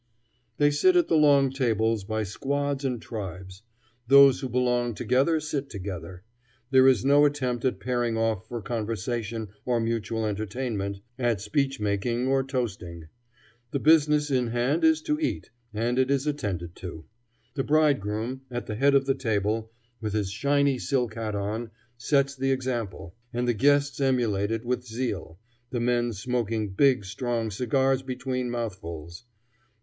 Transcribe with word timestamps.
They 0.57 0.71
sit 0.71 0.95
at 0.95 1.09
the 1.09 1.15
long 1.15 1.51
tables 1.51 2.03
by 2.05 2.23
squads 2.23 2.83
and 2.83 2.99
tribes. 2.99 3.61
Those 4.07 4.39
who 4.39 4.49
belong 4.49 4.95
together 4.95 5.39
sit 5.39 5.69
together. 5.69 6.23
There 6.71 6.87
is 6.87 7.05
no 7.05 7.23
attempt 7.23 7.65
at 7.65 7.79
pairing 7.79 8.17
off 8.17 8.47
for 8.47 8.63
conversation 8.63 9.49
or 9.63 9.79
mutual 9.79 10.25
entertainment, 10.25 11.01
at 11.19 11.39
speech 11.39 11.79
making 11.79 12.25
or 12.25 12.41
toasting. 12.43 13.09
The 13.69 13.77
business 13.77 14.31
in 14.31 14.47
hand 14.47 14.83
is 14.83 15.03
to 15.03 15.19
eat, 15.19 15.51
and 15.71 15.99
it 15.99 16.09
is 16.09 16.25
attended 16.25 16.75
to. 16.77 17.05
The 17.53 17.63
bridegroom, 17.63 18.41
at 18.49 18.65
the 18.65 18.73
head 18.77 18.95
of 18.95 19.05
the 19.05 19.13
table, 19.13 19.71
with 20.01 20.13
his 20.13 20.31
shiny 20.31 20.79
silk 20.79 21.13
hat 21.13 21.35
on, 21.35 21.69
sets 21.95 22.35
the 22.35 22.49
example; 22.51 23.13
and 23.33 23.47
the 23.47 23.53
guests 23.53 24.01
emulate 24.01 24.49
it 24.49 24.65
with 24.65 24.83
zeal, 24.83 25.37
the 25.69 25.79
men 25.79 26.11
smoking 26.11 26.69
big, 26.71 27.05
strong 27.05 27.51
cigars 27.51 28.01
between 28.01 28.49
mouthfuls. 28.49 29.25